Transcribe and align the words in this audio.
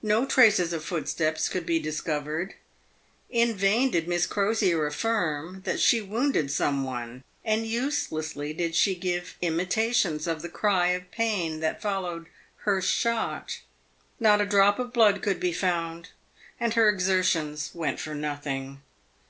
No 0.00 0.24
traces 0.24 0.72
of 0.72 0.82
footsteps 0.82 1.50
could 1.50 1.66
be 1.66 1.78
discovered. 1.78 2.54
In 3.28 3.54
vain 3.54 3.90
did 3.90 4.08
Miss 4.08 4.24
Crosier 4.24 4.86
affirm 4.86 5.60
that 5.66 5.80
she 5.80 6.00
wounded 6.00 6.50
some 6.50 6.82
one, 6.82 7.22
and 7.44 7.66
uselessly 7.66 8.54
did 8.54 8.74
she 8.74 8.94
give 8.94 9.34
imita 9.42 9.94
tions 9.94 10.26
of 10.26 10.40
the 10.40 10.48
cry 10.48 10.86
of 10.92 11.10
pain 11.10 11.60
that 11.60 11.82
followed 11.82 12.24
her 12.60 12.80
shot: 12.80 13.60
not 14.18 14.40
a 14.40 14.46
drop 14.46 14.78
of 14.78 14.94
blood 14.94 15.20
could 15.20 15.38
be 15.38 15.52
found, 15.52 16.08
and 16.58 16.72
her 16.72 16.88
exertions 16.88 17.72
went 17.74 18.00
for 18.00 18.14
nothing. 18.14 18.80